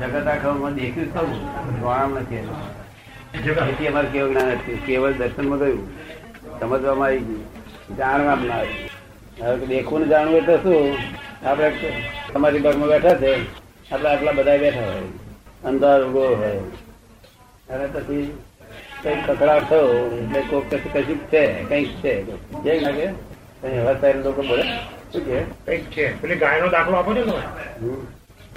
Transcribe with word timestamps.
જગત 0.00 0.26
આખામાં 0.26 0.74
દેખ્યું 0.74 1.14
સૌ 1.14 1.26
જાણવા 1.26 2.20
નથી. 2.20 2.48
એથી 3.68 3.86
અમારે 3.86 4.08
કેવું 4.08 4.30
જ્ઞાન 4.30 4.48
હતું? 4.48 4.86
કેવળ 4.86 5.12
દર્શનમાં 5.12 5.58
ગયું. 5.58 5.88
સમજવામાં 6.60 7.06
આવી 7.06 7.18
ગયું. 7.18 7.44
જાણવામાં 7.96 8.46
ના 8.46 8.54
આવ્યું 8.54 9.52
હવે 9.52 9.66
દેખવું 9.66 10.00
ને 10.00 10.06
જાણવું 10.06 10.36
એટલે 10.36 10.56
શું? 10.56 10.96
આપણે 11.48 11.72
તમારી 12.32 12.58
બાગમાં 12.58 12.88
બેઠા 12.88 13.14
છે. 13.14 13.42
આપણે 13.92 14.08
આટલા 14.08 14.32
બધા 14.32 14.56
બેઠા 14.56 14.80
હોય. 14.80 15.02
અંધાર 15.64 16.02
ઉગો 16.02 16.20
હોય. 16.20 16.60
અને 17.68 17.86
પછી 17.86 18.38
કંઈક 19.02 19.30
કકડાટ 19.30 19.68
થયો 19.68 19.92
એટલે 20.16 20.40
કોઈક 20.40 20.74
કશું 20.74 20.92
કશું 20.92 21.18
છે 21.28 21.46
કંઈક 21.62 21.90
છે. 22.02 22.14
જે 22.62 22.80
લાગે? 22.80 23.06
કે 23.06 23.68
કઈ 23.68 23.78
હવા 23.78 23.94
સાહેબ 24.00 24.24
લોકો 24.24 24.42
બોલે? 24.42 24.62
શું 25.12 25.26
કે? 25.26 25.40
કંઈક 25.66 25.84
છે. 25.90 26.22
પેલી 26.22 26.36
ગાયનો 26.36 26.68
દાખલો 26.68 26.96
આપો 26.96 27.14
છો 27.14 27.22
તમે. 27.22 27.40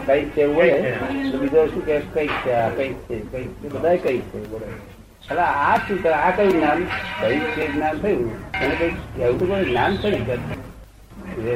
કંઈક 0.06 0.30
છે 0.30 0.42
એવું 0.42 0.56
હોય? 0.56 0.92
તો 1.32 1.38
બીજો 1.38 1.68
શું 1.68 1.86
કે? 1.86 2.00
કંઈક 2.00 2.32
છે 2.46 2.52
આ 2.52 2.70
કંઈક 2.70 2.94
છે 2.94 3.20
કંઈક 3.20 3.64
છે. 3.64 3.70
બધા 3.70 3.96
કંઈક 3.96 4.22
છે 4.22 4.46
બોલે. 4.46 4.66
એટલે 4.66 5.42
આ 5.42 5.78
શું 5.78 6.04
કરે 6.04 6.14
આ 6.14 6.32
કયું 6.32 6.52
જ્ઞાન? 6.52 6.88
કંઈક 7.22 7.44
છે 7.58 7.68
જ્ઞાન 7.74 7.98
થયું. 8.00 8.52
અને 8.54 8.76
કંઈક 8.76 9.20
એવું 9.20 9.40
તો 9.40 9.46
કોઈ 9.46 9.66
જ્ઞાન 9.66 9.98
થયું 9.98 10.28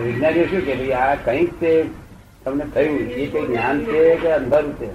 વિજ્ઞાનીઓ 0.03 0.45
શું 0.45 0.61
કે 0.65 0.75
ભાઈ 0.75 0.91
આ 0.91 1.15
કંઈક 1.15 1.53
છે 1.61 1.83
તમને 2.43 2.65
થયું. 2.73 2.99
એ 3.09 3.25
કઈ 3.25 3.45
જ્ઞાન 3.47 3.85
છે 3.85 4.15
કે 4.15 4.31
અંધારું 4.31 4.79
છે? 4.79 4.89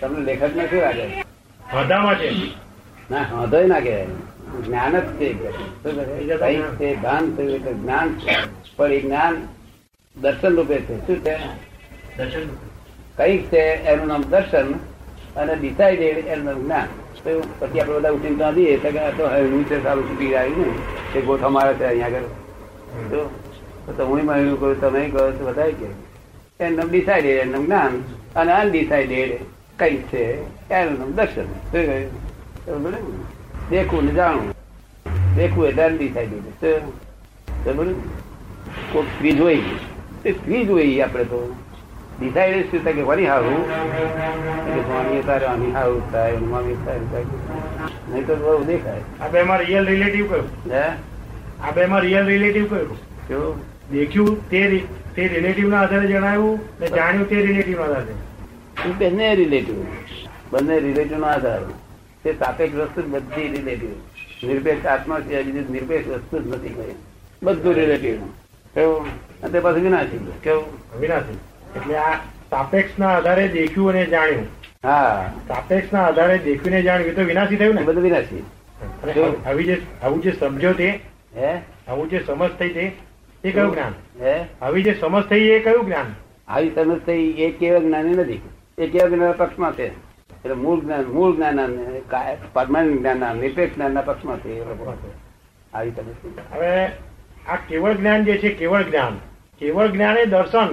તમને 0.00 0.24
લેખકને 0.24 0.66
શું 0.66 0.80
લાગે? 0.80 1.23
માટે 1.74 2.30
ના 3.10 3.20
વાંધો 3.32 3.66
ના 3.66 3.80
કહેવાય 3.80 4.06
જ્ઞાન 4.66 4.92
જ? 4.92 5.02
કંઈક 6.38 6.62
છે 6.62 6.96
ભાન 6.96 7.34
થયું 7.36 7.50
એટલે 7.50 7.72
જ્ઞાન 7.72 8.08
છે. 8.08 8.36
પણ 8.76 8.92
એ 8.92 9.00
જ્ઞાન 9.00 9.48
દર્શન 10.20 10.56
રૂપે 10.56 10.74
છે. 10.74 11.06
શું 11.06 11.16
છે? 11.16 11.36
દર્શન 12.16 12.48
કંઈક 13.16 13.42
છે 13.52 13.58
એનું 13.58 14.06
નામ 14.06 14.22
દર્શન 14.22 14.72
અને 15.36 15.54
ડિસાઇડેડ 15.56 16.18
એનું 16.18 16.44
નામ 16.44 16.62
જ્ઞાન. 16.64 16.86
પછી 17.58 17.80
આપણે 17.80 17.94
બધા 17.94 18.10
ઉઠીને 18.10 18.36
ત્યાં 18.36 18.54
જઈએ 18.54 18.76
તો 18.76 18.90
તો 19.16 19.26
હું 19.26 19.64
છે 19.68 19.82
સારું 19.82 20.10
છૂટી 20.10 20.34
આવ્યું 20.34 20.66
ને. 20.66 21.18
એ 21.18 21.22
ગોઠા 21.22 21.48
મારે 21.48 21.74
છે 21.74 21.84
અહીંયા 21.84 22.06
આગળ. 22.06 22.20
તો 23.96 24.06
હું 24.06 24.18
હું 24.18 24.36
એવું 24.36 24.60
કરું 24.60 24.80
તમે 24.80 25.08
કહો 25.08 25.30
તો 25.30 25.44
બધા 25.46 25.66
કે. 25.66 25.88
એનું 26.64 26.90
ડિસાઇડેડ 26.90 27.40
એનું 27.40 27.52
નામ 27.52 27.64
જ્ઞાન. 27.64 27.90
અને 28.36 28.52
અનડિસાઇડેડ 28.52 29.53
કંઈક 29.78 30.02
છે? 30.06 30.22
એનું 30.70 30.98
નામ 30.98 31.10
દર્શન? 31.12 31.48
દેખવું 33.70 34.04
ને 34.04 34.12
જાણવું. 34.12 34.52
દેખવું 35.36 35.66
એ 35.68 35.72
અનડિસાઇડેડ 35.82 36.46
થાય 36.60 36.80
દીધું 37.64 37.94
કોઈક 38.92 39.08
ફ્રીજ 39.18 39.40
હોય 39.40 39.58
એ 40.24 40.32
ફ્રીજ 40.32 40.70
હોય 40.70 41.00
આપણે 41.00 41.24
તો. 41.24 41.40
ડિસાઇડ 42.18 42.70
શું 42.70 42.84
થાય 42.84 42.92
કે 42.92 43.02
વળી 43.02 43.26
હારું? 43.26 43.60
એટલે 44.66 44.82
સ્વામી 44.82 45.22
તારે 45.26 45.46
આની 45.46 45.72
હારું 45.76 46.02
થાય 46.12 46.36
મમ્મી 46.36 46.76
તારે 46.86 47.04
થાય 47.12 47.24
નહીં 48.10 48.26
તો 48.26 48.34
બહુ 48.36 48.64
દેખાય. 48.64 49.02
આ 49.20 49.28
બે 49.28 49.42
માં 49.42 49.58
રિયલ 49.58 49.84
રિલેટિવ 49.86 50.24
કયું? 50.32 50.48
હે? 50.72 50.84
આ 51.64 51.70
બે 51.70 51.86
માં 51.86 52.00
રિયલ 52.00 52.26
રિલેટિવ 52.26 52.64
કયું? 52.70 52.98
કેવું 53.28 53.54
દેખ્યું 53.92 54.48
તે 54.50 54.60
તે 55.16 55.22
રિલેટિવ 55.34 55.66
ના 55.68 55.80
આધારે 55.80 56.06
જણાવ્યું 56.06 56.58
ને 56.80 56.86
જાણ્યું 56.88 57.28
તે 57.28 57.36
રિલેટિવ 57.48 57.76
ના 57.80 57.84
આધારે. 57.84 58.14
બંને 58.92 59.34
રિલેટિવ 59.34 59.82
બંને 60.50 60.78
રિલેટિવ 60.78 61.18
નો 61.18 61.26
આધાર. 61.26 61.60
તે 62.24 62.32
સાપેક્ષ 62.32 62.74
વસ્તુ 62.74 63.02
બધી 63.10 63.48
રિલેટિવ 63.48 63.90
નિરપેક્ષ 64.48 64.86
આત્મા 64.86 65.20
છે 65.20 65.42
બીજું 65.42 65.72
નિરપેક્ષ 65.72 66.08
વસ્તુ 66.08 66.42
જ 66.42 66.46
નથી 66.46 66.68
કઈ. 66.68 66.94
બધું 67.42 67.74
રિલેટિવ 67.74 68.16
કેવું? 68.74 69.06
અને 69.06 69.52
તે 69.52 69.60
પાછું 69.60 69.82
વિનાશી. 69.82 70.32
કેવું? 70.42 71.00
વિનાશી. 71.00 71.38
એટલે 71.76 71.96
આ 71.96 72.14
સાપેક્ષ 72.50 72.98
ના 72.98 73.08
આધારે 73.08 73.48
દેખ્યું 73.48 73.90
અને 73.90 74.06
જાણ્યું. 74.06 74.46
હા. 74.84 75.32
સાપેક્ષ 75.48 75.92
ના 75.92 76.04
આધારે 76.04 76.38
દેખ્યું 76.38 76.70
ને 76.70 76.82
જાણ્યું 76.82 77.16
તો 77.16 77.22
વિનાશી 77.22 77.56
થયું 77.56 77.74
ને? 77.74 77.82
બધું 77.82 78.02
વિનાશી. 78.02 78.44
આવી 79.46 79.64
જે 79.64 79.82
આવું 80.02 80.22
જે 80.22 80.32
સમજો 80.40 80.72
તે 80.72 81.00
હે? 81.36 81.56
આવું 81.88 82.10
જે 82.10 82.24
સમજ 82.26 82.50
થઈ 82.58 82.68
તે 82.68 82.92
એ 83.44 83.50
કયું 83.50 83.72
જ્ઞાન? 83.72 84.24
હે? 84.24 84.44
આવી 84.62 84.82
જે 84.82 84.96
સમજ 85.00 85.24
થઈ 85.24 85.40
એ 85.40 85.58
કયું 85.58 85.86
જ્ઞાન? 85.86 86.06
આવી 86.48 86.70
સમજ 86.70 87.00
થઈ 87.06 87.34
એ 87.38 87.50
કેવળ 87.50 87.78
જ્ઞાન 87.78 88.04
નથી. 88.04 88.40
એ 88.78 88.86
કેવા 88.86 89.08
જ્ઞાન 89.08 89.32
પક્ષમાં 89.32 89.72
છે 89.72 89.86
એટલે 89.88 90.54
મૂળ 90.54 90.80
જ્ઞાન 90.80 91.04
મૂળ 91.04 91.36
જ્ઞાન 91.36 91.76
પરમાનન્ટ 92.52 92.98
જ્ઞાન 92.98 93.36
નિરપેક્ષ 93.36 93.74
જ્ઞાનના 93.74 94.00
પક્ષમાં 94.00 94.38
છે 94.38 94.48
એ 94.48 94.60
લોકો 94.60 95.10
આવી 95.74 95.90
તમે. 95.90 96.12
હવે 96.52 96.86
આ 97.48 97.56
કેવળ 97.68 97.92
જ્ઞાન 97.92 98.24
જે 98.24 98.38
છે 98.38 98.48
કેવળ 98.48 98.82
જ્ઞાન. 98.82 99.18
કેવળ 99.58 99.86
જ્ઞાન 99.86 100.18
એ 100.18 100.24
દર્શન 100.24 100.68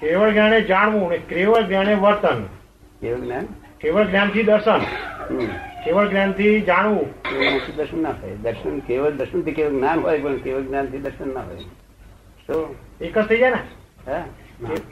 કેવળ 0.00 0.30
જ્ઞાન 0.30 0.58
જાણવું 0.58 1.10
ને 1.10 1.18
કેવળ 1.18 1.62
જ્ઞાન 1.62 1.94
વર્તન. 1.94 2.44
કેવળ 3.00 3.20
જ્ઞાન? 3.20 3.46
કેવળ 3.80 4.04
જ્ઞાનથી 4.04 4.42
દર્શન. 4.42 4.78
કેવળ 5.84 6.08
જ્ઞાનથી 6.08 6.60
જાણવું 6.60 7.06
દર્શન 7.76 8.02
ના 8.02 8.12
થાય. 8.12 8.36
દર્શન 8.36 8.78
કેવળ 8.78 9.10
દર્શનથી 9.10 9.52
કેવળ 9.52 9.70
જ્ઞાન 9.70 10.00
હોય 10.00 10.18
પણ 10.18 10.36
કેવળ 10.36 10.60
જ્ઞાનથી 10.60 10.98
દર્શન 10.98 11.34
ના 11.34 11.40
હોય. 11.40 11.56
તો? 12.46 12.74
એક 13.00 13.18
જ 13.18 13.22
થઈ 13.22 13.38
જાય 13.38 13.50
ને? 13.50 13.58
હા. 14.10 14.24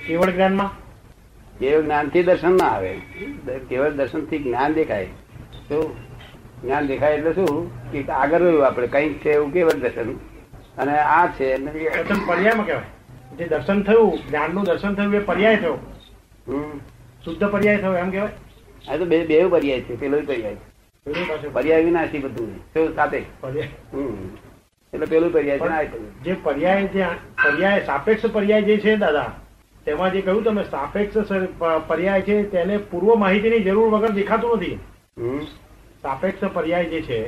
કેવળ 0.07 0.31
જ્ઞાનમાં? 0.31 0.86
કેવળ 1.61 1.83
જ્ઞાનથી 1.83 2.23
દર્શન 2.23 2.53
ના 2.53 2.67
આવે. 2.67 2.95
કેવળ 3.69 3.91
દર્શનથી 3.91 4.39
જ્ઞાન 4.39 4.73
દેખાય. 4.73 5.05
તો 5.69 5.97
જ્ઞાન 6.63 6.87
દેખાય 6.87 7.15
એટલે 7.15 7.33
શું? 7.33 7.93
કે 7.93 8.05
આગળ 8.05 8.41
રહ્યું 8.41 8.67
આપણે. 8.67 8.87
કંઈક 8.87 9.25
છે 9.25 9.33
એવું 9.33 9.53
કેવળ 9.53 9.71
દર્શન. 9.71 10.13
અને 10.79 10.93
આ 10.93 11.27
છે 11.27 11.57
દર્શન 11.57 12.27
પર્યાયમાં 12.27 12.67
કહેવાય. 12.67 13.37
જે 13.37 13.47
દર્શન 13.47 13.83
થયું 13.83 14.19
જ્ઞાનનું 14.29 14.65
દર્શન 14.65 14.95
થયું 14.95 15.15
એ 15.15 15.19
પર્યાય 15.19 15.57
થયો. 15.57 15.75
શુદ્ધ 17.25 17.45
પર્યાય 17.45 17.79
થયો 17.79 17.97
એમ 17.97 18.11
કહેવાય? 18.11 18.93
આ 18.93 18.97
તો 18.97 19.05
બે 19.05 19.27
બે 19.27 19.47
પર્યાય 19.49 19.81
છે 19.81 19.97
પેલો 19.97 20.21
પર્યાય. 20.27 20.57
પર્યાય 21.53 21.85
વિનાશી 21.85 22.19
બધું. 22.19 22.57
શું 22.75 22.95
સાથે. 22.95 23.23
એટલે 24.93 25.07
પેલું 25.07 25.33
પર્યાય 25.33 25.59
છે 25.59 25.69
ને 25.69 25.85
જે 26.25 26.37
પર્યાય 26.43 26.87
જે 26.87 27.05
પર્યાય 27.45 27.85
સાપેક્ષ 27.85 28.27
પર્યાય 28.27 28.63
જે 28.63 28.79
છે 28.79 28.97
દાદા 28.97 29.33
તેમાં 29.87 30.13
જે 30.13 30.21
કહ્યું 30.21 30.45
તમે 30.45 30.65
સાપેક્ષ 30.65 31.17
પર્યાય 31.89 32.23
છે 32.23 32.43
તેને 32.51 32.77
પૂર્વ 32.77 33.15
માહિતીની 33.15 33.61
જરૂર 33.61 33.89
વગર 33.89 34.11
દેખાતું 34.11 34.57
નથી. 34.57 34.79
સાપેક્ષ 36.03 36.41
પર્યાય 36.41 36.85
જે 36.85 37.03
છે 37.03 37.21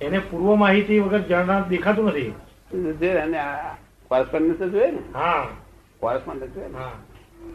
એને 0.00 0.18
પૂર્વ 0.18 0.54
માહિતી 0.54 1.00
વગર 1.00 1.18
જણાવ 1.18 1.68
દેખાતું 1.68 2.06
નથી. 2.06 2.34
જોઈએ 4.70 4.90
ને? 4.90 4.98
હા. 5.14 5.46
જોઈએ 6.02 6.74
હા. 6.74 6.92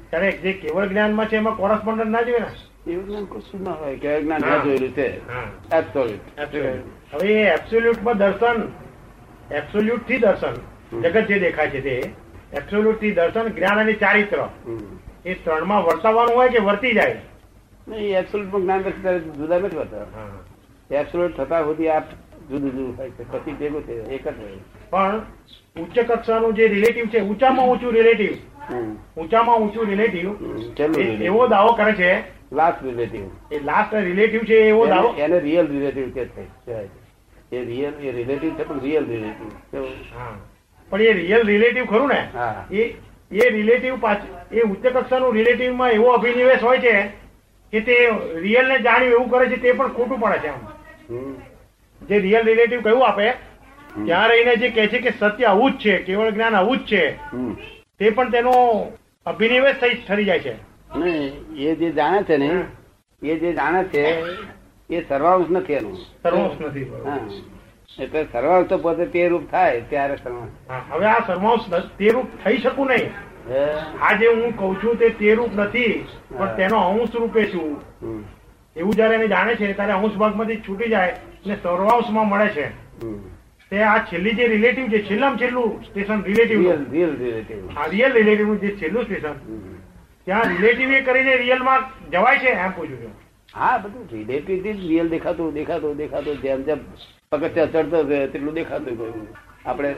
ત્યારે 0.09 0.31
જે 0.31 0.53
કેવળ 0.53 0.87
જ્ઞાનમાં 0.87 1.25
છે 1.25 1.35
એમાં 1.35 1.57
કોરસ્પોન્ડન્ટ 1.57 2.07
ના 2.07 2.21
જોઈએ 2.21 2.39
ને? 2.39 2.91
એવું 2.91 3.05
જ્ઞાન 3.05 3.25
કશું 3.25 3.63
ના 3.63 3.71
હોય. 3.71 3.97
કે 3.97 4.21
જ્ઞાન 4.21 4.41
ના 4.41 4.63
જોયેલું 4.63 4.89
છે. 4.89 5.09
હવે 7.13 7.27
એ 7.27 7.47
એબ્સોલ્યુટમાં 7.47 8.17
દર્શન 8.17 8.61
એબ્સોલ્યુટથી 9.51 10.17
દર્શન 10.17 10.55
જગત 11.01 11.27
જે 11.27 11.39
દેખાય 11.39 11.69
છે 11.69 11.81
તે 11.81 12.24
એબ્સોલ્યુટથી 12.55 13.11
દર્શન 13.11 13.47
જ્ઞાન 13.47 13.79
અને 13.79 13.93
ચારિત્ર. 13.93 14.37
એ 15.25 15.33
ત્રણમાં 15.33 15.83
વર્તાવાનું 15.83 16.35
હોય 16.35 16.49
કે 16.49 16.57
વર્તી 16.57 16.93
જાય? 16.93 17.15
નહીં 17.87 18.17
એબ્સોલ્યુટમાં 18.17 18.61
જ્ઞાન 18.61 18.81
દર્શન 18.81 19.31
જુદા 19.31 19.57
નથી 19.57 19.77
હોતા 19.77 20.99
એબ્સોલ્યુટ 20.99 21.37
થતા 21.37 21.61
સુધી 21.61 21.89
આ 21.89 21.99
જુદું 21.99 22.71
જુદું 22.71 22.97
હોય 22.97 23.09
છે. 23.09 23.31
પછી 23.31 23.51
ભેગું 23.51 23.83
છે 23.83 23.93
એક 23.93 24.27
જ 24.27 24.39
હોય. 24.41 24.57
પણ 24.89 25.21
ઉચ્ચ 25.81 25.99
કક્ષાનું 25.99 26.53
જે 26.53 26.67
રિલેટિવ 26.67 27.05
છે 27.05 27.19
ઊંચામાં 27.19 27.65
ઊંચું 27.67 27.93
રિલેટિવ 27.93 28.33
ઊંચામાં 29.17 29.57
ઊંચું 29.57 29.85
રિલેટિવ. 29.85 30.29
એવો 31.21 31.47
દાવો 31.47 31.73
કરે 31.73 31.93
છે? 31.93 32.11
લાસ્ટ 32.55 32.83
રિલેટિવ 32.83 33.23
એ 33.51 33.59
લાસ્ટ 33.59 33.93
રિલેટિવ 33.93 34.41
છે 34.41 34.53
એવો 34.53 34.85
દાવો? 34.85 35.13
એને 35.17 35.39
રિયલ 35.39 35.67
રિલેટિવ 35.67 36.09
કે 36.09 36.25
છે. 36.25 36.45
છે. 36.45 37.55
એ 37.55 37.65
રિયલ 37.65 37.93
એ 37.93 38.11
રિલેટિવ 38.11 38.53
છે 38.53 38.63
પણ 38.63 38.79
રિયલ 38.79 39.05
રિલેટિવ 39.05 39.83
હા. 40.15 40.37
પણ 40.91 41.01
એ 41.01 41.13
રિયલ 41.13 41.43
રિલેટિવ 41.43 41.85
ખરું 41.85 42.07
ને? 42.07 42.21
એ 42.71 42.95
એ 43.31 43.49
રિલેટિવ 43.49 43.99
પાછ 43.99 44.21
એ 44.51 44.61
ઉચ્ચ 44.63 44.85
કક્ષાનું 44.87 45.33
રિલેટિવમાં 45.33 45.91
એવો 45.91 46.11
અભિનિવેશ 46.11 46.61
હોય 46.61 46.79
છે 46.79 46.93
કે 47.73 47.81
તે 47.81 47.95
રિયલ 48.37 48.67
ને 48.67 48.77
જાણ્યું 48.79 49.13
એવું 49.13 49.29
કરે 49.29 49.49
છે 49.49 49.57
તે 49.57 49.73
પણ 49.73 49.89
ખોટું 49.91 50.19
પડે 50.19 50.39
છે 50.39 50.49
આમ 50.49 50.61
જે 52.01 52.19
રિયલ 52.19 52.45
રિલેટિવ 52.45 52.81
કયું 52.81 53.01
આપે 53.03 53.27
ત્યાં 54.05 54.29
રહીને 54.29 54.53
જે 54.57 54.69
કહે 54.71 54.87
છે 54.87 54.99
કે 54.99 55.11
સત્ય 55.13 55.47
આવું 55.47 55.71
જ 55.73 55.79
છે 55.79 56.03
કેવળ 56.03 56.31
જ્ઞાન 56.31 56.55
આવું 56.55 56.79
જ 56.79 56.85
છે 56.85 57.01
હમ. 57.31 57.53
તે 57.97 58.11
પણ 58.11 58.31
તેનો 58.31 58.53
અભિનિવેશ 59.25 59.79
થઈ 59.79 59.95
ઠરી 59.97 60.25
જાય 60.25 60.39
છે. 60.39 60.55
એ 61.57 61.75
જે 61.75 61.91
જાણે 61.93 62.23
છે 62.23 62.37
ને 62.37 62.49
એ 63.21 63.39
જે 63.39 63.53
જાણે 63.53 63.83
છે 63.85 64.03
એ 64.89 65.03
સર્વાંશ 65.03 65.49
નથી 65.49 65.73
એનું. 65.73 65.97
સર્વાંશ 66.23 66.59
નથી. 66.61 66.87
એટલે 67.99 68.27
સર્વાંશ 68.31 68.67
તો 68.69 68.77
પોતે 68.77 69.05
તે 69.11 69.27
રૂપ 69.29 69.43
થાય 69.51 69.81
ત્યારે 69.89 70.15
સર્વાંશ 70.23 70.53
હવે 70.91 71.05
આ 71.05 71.21
સર્વાંશ 71.27 71.67
તે 71.99 72.09
રૂપ 72.15 72.27
થઈ 72.43 72.57
શકું 72.63 72.87
નહીં? 72.87 73.11
આ 74.01 74.13
જે 74.19 74.27
હું 74.27 74.57
કઉ 74.57 74.71
છું 74.81 74.97
તે 74.97 75.09
તે 75.19 75.35
રૂપ 75.35 75.53
નથી 75.55 75.93
પણ 76.29 76.55
તેનો 76.57 76.77
અંશ 76.89 77.15
રૂપે 77.15 77.41
છું. 77.51 77.77
એવું 78.75 78.93
જયારે 78.93 79.15
એને 79.15 79.27
જાણે 79.35 79.55
છે 79.55 79.73
ત્યારે 79.73 79.93
અંશ 79.93 80.17
ભાગમાંથી 80.23 80.61
છૂટી 80.67 80.89
જાય 80.89 81.13
અને 81.45 81.55
સર્વાંશમાં 81.63 82.29
મળે 82.29 82.49
છે. 82.57 82.67
તે 83.71 83.83
આ 83.83 83.99
છેલ્લી 84.11 84.35
જે 84.35 84.47
રિલેટિવ 84.47 84.89
છે 84.93 85.03
છેલ્લામાં 85.09 85.39
છેલ્લું 85.39 85.83
સ્ટેશન 85.83 86.23
રિલેટિવ 86.29 86.59
રિયલ 86.91 87.13
રિલેટિવ 87.19 87.77
આ 87.77 87.87
રિયલ 87.93 88.11
રિલેટિવ 88.19 88.55
જે 88.63 88.77
છેલ્લું 88.81 89.03
સ્ટેશન 89.05 89.35
ત્યાં 90.25 90.51
રિલેટિવ 90.55 90.91
એ 90.91 91.01
કરીને 91.01 91.33
રિયલમાં 91.43 91.81
જવાય 92.11 92.39
છે 92.39 92.51
એમ 92.65 92.71
પૂછું 92.79 92.99
છું. 93.03 93.13
હા 93.55 93.77
બધું 93.83 94.05
રિલેટિવથી 94.13 94.71
રિયલ 94.71 95.09
દેખાતું 95.09 95.53
દેખાતું 95.53 95.97
દેખાતું. 95.97 96.41
જેમ 96.41 96.63
જેમ 96.63 96.79
પગથિયા 97.31 97.65
ચડતો 97.65 98.03
ગયો 98.03 98.27
તેટલું 98.27 98.53
દેખાતું 98.53 98.97
ગયું. 98.97 99.27
આપણે 99.65 99.91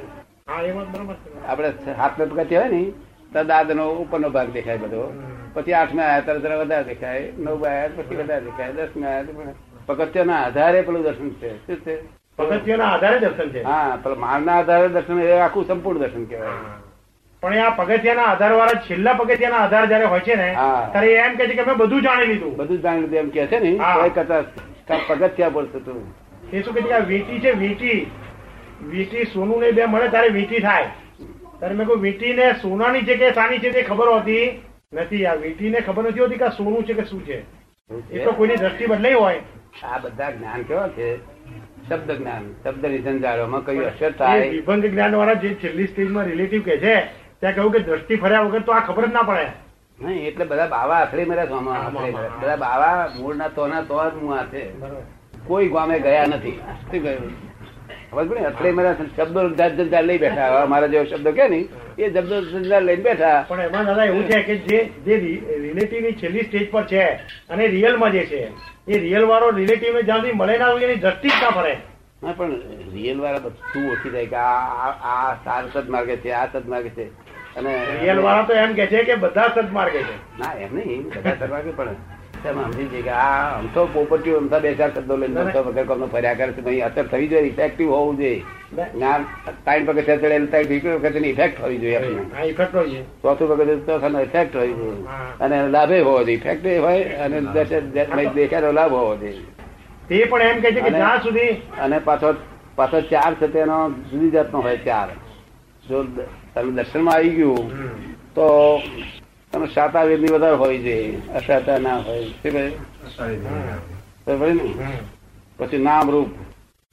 આપણે 1.48 1.70
હાથને 2.00 2.26
પગથિયા 2.26 2.62
હોય 2.62 2.72
ને 2.76 2.84
તો 3.34 3.44
દાદ 3.44 3.72
નો 3.72 3.86
ઉપરનો 4.04 4.30
ભાગ 4.30 4.50
દેખાય 4.58 4.78
બધો. 4.78 5.02
પછી 5.54 5.74
આઠમાં 5.74 6.06
આવ્યા 6.06 6.26
ત્યારે 6.26 6.42
જરા 6.42 6.60
વધારે 6.62 6.86
દેખાય. 6.92 7.24
નવ 7.38 7.66
આવ્યા 7.66 7.96
પછી 7.98 8.16
વધારે 8.16 8.46
દેખાય. 8.46 8.72
દસમાં 8.78 9.18
આવ્યા 9.18 9.54
પગથિયાના 9.88 10.40
આધારે 10.46 10.82
પેલું 10.82 11.04
દર્શન 11.04 11.30
છે. 11.42 11.52
શું 11.68 11.78
છે? 11.86 11.96
પગથિયાના 12.38 12.92
આધારે 12.94 13.20
દર્શન 13.20 13.50
છે? 13.50 13.64
હા 13.64 13.98
પેલા 14.04 14.22
માળના 14.26 14.58
આધારે 14.60 14.88
દર્શન 14.88 15.22
એ 15.22 15.32
આખું 15.40 15.68
સંપૂર્ણ 15.68 16.00
દર્શન 16.00 16.26
કહેવાય. 16.26 16.87
પણ 17.44 17.60
આ 17.64 17.72
પગથિયાના 17.80 18.28
આધાર 18.34 18.54
વાળા 18.60 18.84
છેલ્લા 18.86 19.16
પગથિયાના 19.18 19.64
આધાર 19.66 19.88
જયારે 19.90 20.06
હોય 20.14 20.24
છે 20.28 20.36
ને 20.36 20.48
ત્યારે 20.94 21.10
એમ 21.26 21.36
કે 21.40 21.48
છે 21.50 21.56
કે 21.58 21.66
મેં 21.68 21.76
બધું 21.82 22.02
જાણી 22.06 22.30
લીધું. 22.32 22.54
બધું 22.60 22.80
જાણી 22.86 23.02
લીધું 23.02 23.20
એમ 23.20 23.30
કે 23.36 23.48
છે 23.52 23.60
ને? 23.60 23.72
પગથિયા 25.10 25.50
બોલતું 25.58 25.84
તું. 25.86 26.00
એ 26.54 26.64
શું 26.64 26.74
કે 26.74 27.02
વીંટી 27.10 27.42
છે 27.44 27.52
વીટી. 27.64 28.00
વીટી 28.94 29.26
સોનું 29.34 29.60
ને 29.60 29.72
બે 29.72 29.86
મળે 29.86 30.08
ત્યારે 30.16 30.30
વીટી 30.38 30.64
થાય. 30.68 30.90
ત્યારે 31.60 31.76
મેં 31.76 31.86
કહ્યું 31.88 32.02
વીટી 32.08 32.34
ને 32.40 32.48
સોનાની 32.62 33.06
છે 33.10 33.18
કે 33.22 33.34
સાની 33.34 33.60
છે 33.60 33.72
તે 33.76 33.84
ખબર 33.90 34.10
હોતી 34.14 34.46
નથી. 34.94 35.26
આ 35.26 35.36
વીટી 35.44 35.70
ને 35.70 35.82
ખબર 35.82 36.10
નથી 36.10 36.26
હોતી 36.26 36.42
કે 36.44 36.52
સોનું 36.58 36.84
છે 36.88 36.94
કે 36.94 37.06
શું 37.12 37.22
છે. 37.28 37.38
એ 38.12 38.24
તો 38.24 38.32
કોઈની 38.32 38.58
દ્રષ્ટિ 38.64 38.86
બદલાઈ 38.94 39.14
હોય. 39.14 39.42
આ 39.84 40.00
બધા 40.00 40.32
જ્ઞાન 40.32 40.64
કેવા 40.72 40.90
છે? 40.98 41.08
શબ્દ 41.90 42.10
જ્ઞાન. 42.20 42.44
શબ્દની 42.64 43.02
સંજાળોમાં 43.06 43.64
કયું 43.66 43.88
અક્ષર 43.92 44.12
થાય? 44.12 44.50
વિભંગ 44.50 44.86
જ્ઞાન 44.86 45.16
વાળા 45.22 45.40
જે 45.46 45.56
છેલ્લી 45.64 45.88
સ્ટેજમાં 45.88 46.26
રિલેટિવ 46.32 46.62
કે 46.68 46.78
છે 46.86 46.96
ત્યાં 47.40 47.56
કહ્યું 47.56 47.72
કે 47.72 47.80
દ્રષ્ટિ 47.80 48.16
ફર્યા 48.16 48.42
વગર 48.42 48.60
તો 48.60 48.72
આ 48.72 48.80
ખબર 48.80 49.08
જ 49.08 49.14
ના 49.14 49.22
પડે. 49.22 49.48
નહીં 50.02 50.28
એટલે 50.28 50.46
બધા 50.46 50.68
બાવા 50.68 50.98
અથડી 50.98 51.26
મર્યા 51.26 51.46
સોમાં 51.46 51.88
અથડી 51.88 52.12
મર્યા 52.12 52.30
બધા 52.42 52.56
બાવા 52.56 53.10
મૂળના 53.16 53.68
ના 53.68 53.82
તો 53.82 54.12
જ 54.12 54.24
મુઆ 54.24 54.44
છે. 54.44 54.72
કોઈ 55.48 55.68
ગામે 55.68 56.00
ગયા 56.00 56.26
નથી. 56.26 56.52
શું 56.52 57.04
કહ્યું? 57.04 57.48
ખબર 58.12 58.40
ને? 58.40 58.46
અથડી 58.46 58.72
મેરા 58.72 58.96
શબ્દો 59.18 59.50
જાત 59.50 60.04
લઈ 60.04 60.18
બેઠા. 60.18 60.48
હવે 60.48 60.62
અમારા 60.62 60.88
જેવો 60.88 61.04
શબ્દો 61.04 61.32
કે 61.32 61.48
નહીં 61.50 61.70
એ 61.98 62.10
શબ્દો 62.10 62.42
જંજાળ 62.42 62.84
લઈને 62.84 63.04
બેઠા. 63.04 63.46
પણ 63.48 63.62
એમાં 63.62 63.86
દાદા 63.86 64.04
એવું 64.04 64.24
છે 64.24 64.42
કે 64.42 64.56
જે 64.56 64.84
જે 64.84 65.16
રિલેટિવની 65.58 66.12
છેલ્લી 66.12 66.44
સ્ટેજ 66.44 66.72
પર 66.72 66.84
છે 66.84 67.04
અને 67.50 67.68
રિયલમાં 67.68 68.12
જે 68.12 68.26
છે 68.26 68.52
એ 68.88 69.00
રિયલ 69.00 69.26
વાળો 69.26 69.50
રિલેટિવ 69.50 69.96
ને 69.96 70.02
જ્યાં 70.02 70.20
સુધી 70.20 70.34
મળે 70.34 70.58
ના 70.58 70.66
હોય 70.66 70.84
એની 70.84 70.96
દ્રષ્ટિ 70.96 71.30
જ 71.30 71.32
ના 71.42 71.50
ફરે. 71.50 71.78
હા 72.24 72.32
પણ 72.32 72.52
રિયલ 72.94 73.22
વાળા 73.22 73.40
બધું 73.40 73.92
ઓછી 73.92 74.10
થાય 74.10 74.26
કે 74.26 74.36
આ 74.36 74.60
આ- 74.86 75.00
આ 75.04 75.34
સાર 75.34 75.64
સદમાર્ગે 75.74 76.18
છે 76.18 76.32
આ 76.32 76.46
સદમાર્ગે 76.54 76.90
છે. 76.90 77.27
અને 77.58 77.72
રિયલ 78.02 78.20
વાળા 78.20 78.44
તો 78.44 78.54
એમ 78.54 78.74
કે 78.74 78.86
છે 78.88 79.04
કે 79.04 79.16
બધા 79.16 79.48
સદમાર્ગે 79.56 80.02
છે. 80.04 80.16
ના 80.40 80.54
એમ 80.54 80.76
નહીં. 80.76 81.10
બધા 81.10 81.36
સદમાર્ગે 81.40 81.72
પણ 81.72 81.96
તમે 82.44 82.64
સમજી 82.64 82.88
છે 82.88 83.02
કે 83.02 83.10
આ 83.10 83.58
આમ 83.58 83.68
તો 83.74 83.86
પોપટીઓ 83.94 84.38
અમથા 84.38 84.60
બે 84.60 84.74
ચાર 84.76 84.90
શબ્દો 84.96 85.18
લઈને 85.18 85.40
અમથા 85.42 85.60
વગર 85.60 85.86
કોમનો 85.86 86.08
ફર્યા 86.08 86.34
કરે 86.34 86.52
છે 86.52 86.62
ભાઈ 86.62 86.80
અસર 86.80 87.04
થવી 87.04 87.28
જોઈએ 87.28 87.48
ઇફેક્ટિવ 87.48 87.90
હોવું 87.92 88.18
જોઈએ. 88.18 88.44
જ્ઞાન 88.72 89.26
ત્રણ 89.66 89.86
પગથિયા 89.86 90.18
ચડે 90.18 90.36
એટલે 90.36 90.48
ત્રણ 90.48 90.68
વીક 90.70 90.86
વખતની 90.86 91.30
ઇફેક્ટ 91.30 91.62
હોવી 91.62 91.78
જોઈએ 91.78 91.98
આપણને 91.98 92.48
ઇફેક્ટ 92.48 92.76
હોય 92.76 93.04
ચોથું 93.22 93.48
વખત 93.50 93.86
ચોથાનો 93.86 94.20
ઇફેક્ટ 94.22 94.56
હોય 94.56 94.74
છે. 94.80 94.90
અને 95.40 95.68
લાભે 95.68 96.00
હોવો 96.00 96.24
જોઈએ. 96.24 96.38
ઇફેક્ટ 96.38 96.66
હોય 96.66 97.04
અને 97.04 98.26
દેખાડો 98.36 98.72
લાભ 98.72 98.94
હોવો 98.94 99.16
જોઈએ. 99.16 99.46
તે 100.10 100.26
પણ 100.26 100.42
એમ 100.42 100.60
કે 100.60 100.72
છે 100.72 100.82
કે 100.82 100.90
જ્યાં 100.90 101.24
સુધી 101.24 101.54
અને 101.82 102.00
પાછો 102.00 102.36
પાછો 102.76 103.02
ચાર 103.02 103.34
છે 103.34 103.48
તેનો 103.48 103.78
જુદી 104.12 104.32
જાતનો 104.32 104.60
હોય 104.62 104.78
ચાર. 104.78 105.10
જો 105.90 106.04
તમે 106.04 106.24
તમે 106.54 106.72
દર્શનમાં 106.78 107.16
આવી 107.16 107.36
ગયું, 107.36 107.66
તો 108.36 108.46
તમે 109.54 109.68
સાતા 109.76 110.06
વેદની 110.10 110.34
વધારે 110.34 110.58
હોય 110.62 110.80
છે, 110.80 110.96
અસાતા 111.34 111.80
ના 111.80 112.00
હોય 112.06 112.52
ને? 112.56 112.64
પછી 115.58 115.84
નામ 115.88 116.10
રૂપ 116.10 116.30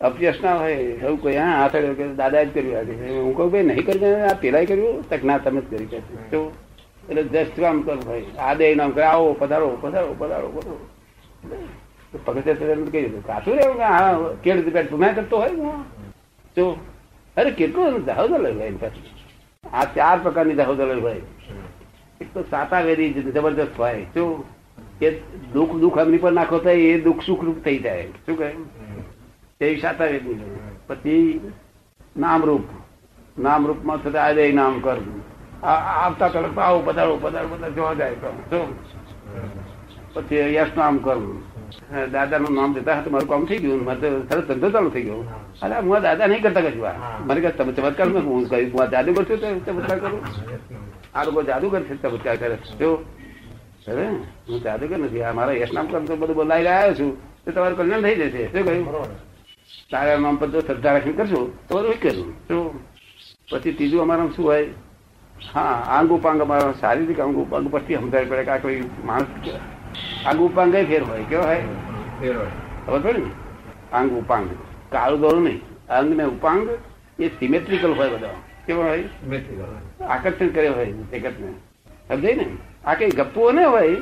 અપયશ 0.00 0.41
ના 0.43 0.56
હોય, 0.58 0.76
એવું 0.76 1.19
કોઈ, 1.23 1.37
હા, 1.37 1.55
હાથ 1.61 1.76
દાદા 2.17 2.44
જ 2.44 2.49
કર્યું 2.55 2.76
આજે. 2.79 2.94
હું 3.20 3.32
કહું, 3.37 3.50
ભાઈ, 3.52 3.62
નહીં 3.62 3.85
કર્યું, 3.87 4.23
આ 4.31 4.35
પેલા 4.43 4.64
કર્યું? 4.64 5.02
તક 5.11 5.23
ના, 5.25 5.38
તમે 5.38 5.61
જ 5.61 5.64
કરી 5.70 5.87
કે 5.87 5.99
એટલે 7.08 7.23
જસ્ટ 7.32 7.56
કામ 7.61 7.82
કરો 7.82 7.96
ભાઈ 8.08 8.26
આ 8.38 8.55
દે 8.55 8.75
નામ 8.75 8.91
કરે 8.96 9.05
આવો 9.05 9.32
પધારો 9.41 9.69
પધારો 9.82 10.14
પધારો. 10.20 10.49
પધારો 10.55 10.79
પગથિયા 12.26 12.58
કહી 12.93 13.02
દીધું. 13.02 13.23
કાચું 13.26 13.55
રહેવું 13.58 13.81
હા 13.82 14.12
કેળ 14.43 14.61
પેટ 14.76 14.93
મેં 15.02 15.14
કરતો 15.17 15.37
હોય? 15.43 15.75
જો 16.56 16.64
અરે, 17.36 17.50
કેટલું 17.50 18.04
દાહોદલ 18.04 18.46
એની 18.46 18.76
પાસે 18.76 19.69
આ 19.69 19.84
ચાર 19.84 20.19
પ્રકારની 20.19 20.54
દાહોદલ 20.54 21.00
હોય. 21.00 21.20
એક 22.20 22.34
તો 22.34 22.42
સાતાવેરી 22.42 23.12
જબરદસ્ત 23.12 23.81
હોય. 23.81 24.06
શું? 24.14 24.44
કે 24.98 25.20
દુઃખ 25.52 25.70
દુઃખ 25.72 25.98
અગ્નિ 25.98 26.19
પર 26.19 26.32
નાખો 26.32 26.58
થાય 26.58 26.75
એ 26.75 27.00
દુઃખ 27.00 27.22
સુખ 27.26 27.44
રૂપ 27.44 27.58
થઈ 27.58 27.78
જાય 27.78 28.06
શું 28.06 28.38
કહે? 28.38 28.54
એ 29.66 29.81
સાતાવેરી 29.81 30.56
પછી 30.86 31.40
નામરૂપ. 32.16 32.62
નામરૂપમાં 33.38 33.98
થતા 33.98 34.22
આજે 34.22 34.52
નામ 34.52 34.81
કર 34.81 34.96
આવતા 35.62 36.28
તરફ 36.28 36.58
આવો 36.58 36.82
પધારો 36.82 37.19
પધારો 37.22 37.48
પધારો 37.48 37.72
જોવા 37.72 37.94
જાય 37.94 38.14
તો. 38.14 38.42
શું? 38.50 38.78
પછી 40.14 40.54
યશ 40.54 40.69
નામ 40.76 40.98
કરવું 40.98 41.53
દાદા 42.12 42.38
નું 42.38 42.54
નામ 42.58 42.70
દેતા 42.76 42.96
હતા 43.00 43.12
મારું 43.14 43.28
કામ 43.32 43.42
થઈ 43.48 43.60
ગયું 43.64 43.82
મારે 43.88 44.06
સરસ 44.28 44.44
ધંધો 44.48 44.68
ચાલુ 44.74 44.90
થઈ 44.94 45.04
ગયો. 45.08 45.22
અરે 45.62 45.74
હું 45.88 46.02
દાદા 46.06 46.28
નહીં 46.30 46.42
કરતા 46.44 46.62
કશું. 46.66 46.96
મને 47.26 47.40
કહે 47.44 47.50
તમે 47.58 47.72
ચમત્કારમાં 47.76 48.24
હું 48.28 48.48
કહ્યું 48.50 48.70
હું 48.74 48.90
જાદુ 48.94 49.10
કરશું 49.16 49.38
તો 49.42 49.48
ચમત્કાર 49.66 49.98
કરું. 50.02 50.20
આ 51.14 51.24
લોકો 51.26 51.40
જાદુ 51.50 51.66
કરશે 51.74 51.94
ચમત્કાર 52.02 52.36
કરે 52.40 52.56
જો 52.80 52.90
અરે 53.88 54.04
હું 54.48 54.58
જાદુગર 54.64 54.98
નથી 54.98 55.24
આ 55.28 55.32
મારા 55.38 55.60
યશ 55.62 55.72
નામ 55.76 55.86
કરતો 55.92 56.16
બધું 56.20 56.36
બોલાવી 56.40 56.70
આવ્યો 56.74 56.94
છું 57.00 57.10
તો 57.44 57.48
તમારું 57.52 57.76
કલ્યાણ 57.78 58.04
થઈ 58.06 58.16
જશે. 58.20 58.42
શું 58.52 58.64
કહ્યું? 58.66 59.10
તારા 59.90 60.18
નામ 60.24 60.36
પર 60.40 60.48
જો 60.54 60.60
શ્રદ્ધા 60.66 60.94
રાખીને 60.96 61.16
કરશું 61.18 61.44
તો 61.68 61.72
બધું 61.76 61.98
કરું. 62.02 62.28
શું 62.48 62.62
પછી 63.50 63.74
ત્રીજું 63.76 64.00
અમારા 64.06 64.32
શું 64.36 64.46
હોય? 64.48 64.66
હા 65.54 65.76
આંગ 65.96 66.10
ઉપાંગ 66.16 66.40
અમારા 66.46 66.74
શારીરિક 66.80 67.20
અંગ 67.24 67.36
ઉપાંગ 67.44 67.66
પછી 67.74 67.98
સમજાવી 68.02 68.30
પડે 68.30 68.44
કે 68.48 68.52
આ 68.54 68.62
કોઈ 68.64 68.80
માણસ 69.08 69.30
આંગ 70.24 70.40
ઉપાંગ 70.40 70.72
ફેર 70.72 71.02
હોય 71.02 71.24
કેવો 71.24 71.44
હોય 71.44 71.62
ખબર 72.86 73.00
પડે 73.02 73.18
ને 73.18 73.30
આંગ 73.92 74.10
ઉપાંગ 74.14 74.46
કાળું 74.90 75.20
દોરું 75.20 75.44
નહીં 75.44 75.60
અંગ 75.90 76.12
ને 76.12 76.24
ઉપાંગ 76.26 76.62
એ 77.19 77.31
સિમેટ્રિકલ 77.38 77.94
હોય 77.94 78.10
બધા 78.10 78.36
કેવો 78.66 78.82
હોય 78.82 79.04
આકર્ષણ 80.08 80.50
કર્યો 80.50 80.74
હોય 80.74 80.93
જગત 81.10 81.36
ને 81.40 81.50
સમજાય 82.08 82.36
ને 82.36 82.46
આ 82.84 82.94
કઈ 82.94 83.10
ગપ્પુઓ 83.12 83.52
ને 83.52 83.64
હોય 83.66 83.98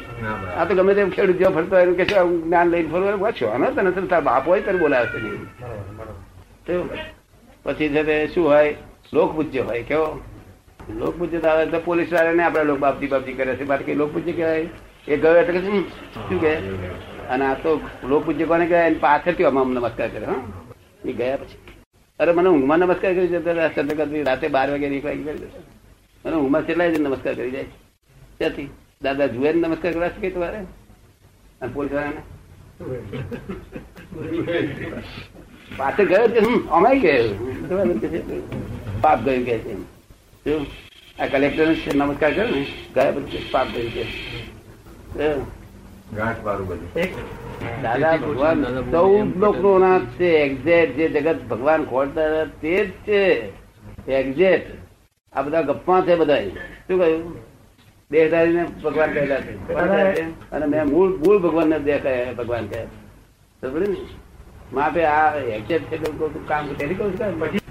આ 0.57 0.65
તો 0.65 0.75
ગમે 0.75 0.95
તેમ 0.95 1.11
ખેડૂત 1.11 1.39
જેવો 1.39 1.53
ફરતો 1.53 1.77
હોય 1.77 1.95
કે 1.95 2.05
છે 2.05 2.17
આવું 2.17 2.39
જ્ઞાન 2.43 2.71
લઈને 2.71 2.89
ફરવા 2.89 3.17
વાંચો 3.19 3.51
આનો 3.51 3.73
તને 3.73 3.93
તો 3.93 4.05
તારા 4.05 4.25
બાપ 4.25 4.47
હોય 4.47 4.63
તને 4.63 4.79
બોલાવે 4.79 5.09
છે 5.09 5.19
નહીં 5.19 5.43
તો 6.65 6.79
પછી 7.65 7.91
છે 7.91 8.05
તે 8.05 8.21
શું 8.29 8.45
હોય 8.45 8.77
લોકપૂજ્ય 9.13 9.65
હોય 9.65 9.83
કેવો 9.85 10.09
લોકપૂજ્ય 10.95 11.41
તો 11.41 11.49
આવે 11.49 11.67
તો 11.69 11.81
પોલીસ 11.81 12.11
વાળાને 12.11 12.43
આપણે 12.43 12.65
લોક 12.65 12.81
બાપજી 12.81 13.09
બાપજી 13.09 13.35
કરે 13.35 13.57
છે 13.57 13.65
બાકી 13.67 13.95
લોકપૂજ્ય 13.97 14.35
કહેવાય 14.35 14.69
એ 15.09 15.17
ગયો 15.17 15.37
એટલે 15.37 15.61
કે 15.61 15.67
શું 15.67 16.41
કહે 16.41 16.55
અને 17.29 17.45
આ 17.45 17.55
તો 17.55 17.81
લોકપૂજ્ય 18.09 18.45
કોને 18.45 18.67
કહેવાય? 18.67 18.87
એની 18.87 18.95
પાછળથી 18.95 19.45
અમામ 19.45 19.73
નમસ્કાર 19.73 20.09
કરે 20.09 20.27
હા. 20.27 20.35
એ 21.05 21.13
ગયા 21.13 21.37
પછી. 21.37 21.59
અરે 22.21 22.33
મને 22.33 22.49
ઊંઘમાં 22.49 22.79
નમસ્કાર 22.79 23.15
કરી 23.15 23.29
જતા 23.29 23.69
ચંદ્રકાંત 23.69 24.29
રાતે 24.29 24.49
બાર 24.49 24.71
વાગે 24.71 24.87
એક 24.87 25.05
વાગે 25.05 25.23
કરી 25.23 25.39
દેતા 25.39 25.63
મને 26.25 26.37
ઊંઘમાં 26.37 26.63
કેટલાય 26.63 26.89
નમસ્કાર 26.99 27.35
કરી 27.35 27.51
જાય 27.51 27.65
ત્યાંથી 28.39 28.69
દાદા 29.03 29.27
જુએ 29.27 29.53
ને 29.53 29.69
નમસ્કાર 29.69 29.93
કરવા 29.93 30.09
શકે 30.09 30.31
તમારે? 30.31 30.59
અને 31.61 31.73
પોલીસ 31.73 31.93
વાળાને? 31.93 32.23
પાછળ 35.77 36.05
ગયો 36.05 36.29
કે 36.29 36.39
હમ 36.39 36.69
અમાઈ 36.69 37.01
ગયો. 37.01 37.29
પાપ 39.01 39.23
ગયું 39.25 39.45
કે 39.45 39.59
છે? 39.59 40.57
આ 41.19 41.27
કલેક્ટર 41.27 41.69
નમસ્કાર 41.95 42.31
કર્યો 42.31 42.55
ને? 42.55 42.67
ગયા 42.95 43.11
પછી 43.11 43.49
પાપ 43.53 43.67
ગયું 43.67 43.95
કે? 43.95 44.05
ગાંઠ 46.17 46.41
બધું. 46.45 46.89
દાદા 47.83 48.17
ભગવાન 48.17 48.65
ચૌદ 48.91 49.37
લોકો 49.37 49.79
નાથ 49.79 50.03
છે 50.03 50.25
એક્ઝેક્ટ 50.25 50.97
જે 50.97 51.09
જગત 51.09 51.39
ભગવાન 51.49 51.85
ખોલતા 51.85 52.27
હતા 52.27 52.45
તે 52.45 52.85
જ 52.85 52.91
છે. 52.91 53.53
એક્ઝેક્ટ 54.13 54.71
આ 55.33 55.43
બધા 55.43 55.63
ગપ્પા 55.63 56.01
છે 56.01 56.17
બધા 56.17 56.43
શું 56.89 56.99
કહ્યું? 57.01 57.37
દેહધારીને 58.11 58.65
ભગવાન 58.85 59.13
કહેલા 59.13 59.41
છે. 59.41 60.51
અને 60.51 60.67
મેં 60.67 60.85
મૂળ 60.85 61.11
મૂળ 61.17 61.39
ભગવાન 61.39 61.69
ને 61.69 61.79
દેખાય 61.79 62.35
ભગવાન 62.35 62.67
કહે 62.67 62.85
ને? 63.63 63.97
માટે 64.73 65.05
આ 65.05 65.37
એક્ઝેક્ટ 65.37 65.91
છે 65.91 65.97
તો 66.03 66.45
કામ 66.49 66.69
કરી 66.69 66.95
કહું 66.95 67.62